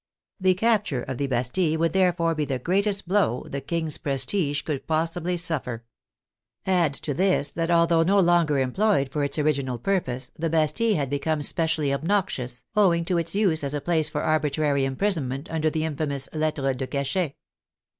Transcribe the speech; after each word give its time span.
The 0.39 0.55
capture 0.55 1.03
of 1.03 1.19
the 1.19 1.27
Bastille 1.27 1.77
would 1.77 1.93
therefore 1.93 2.33
be 2.33 2.43
the 2.43 2.57
greatest 2.57 3.07
blow 3.07 3.45
the 3.47 3.61
King's 3.61 3.99
prestige 3.99 4.63
could 4.63 4.87
possibly 4.87 5.37
suffer. 5.37 5.83
Add 6.65 6.95
to 6.95 7.13
this, 7.13 7.51
that 7.51 7.69
although 7.69 8.01
no 8.01 8.19
longer 8.19 8.57
employed 8.57 9.11
for 9.11 9.23
its 9.23 9.37
original 9.37 9.77
purpose, 9.77 10.31
the 10.35 10.49
Bastille 10.49 10.95
had 10.95 11.11
become 11.11 11.43
specially 11.43 11.93
obnoxious, 11.93 12.63
owing 12.75 13.05
to 13.05 13.19
its 13.19 13.35
use 13.35 13.63
as 13.63 13.75
a 13.75 13.79
place 13.79 14.09
for 14.09 14.23
arbitrary 14.23 14.85
imprisonment 14.85 15.51
under 15.51 15.69
the 15.69 15.83
in 15.83 15.95
famous 15.95 16.27
lettres 16.33 16.77
de 16.77 16.87
cachet. 16.87 17.35